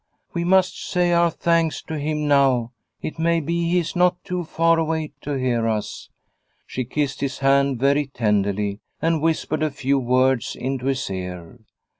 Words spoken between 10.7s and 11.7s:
his ear.